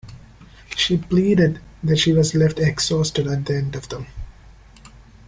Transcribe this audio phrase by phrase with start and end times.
[0.75, 4.07] She pleaded that she was left exhausted at the end of them.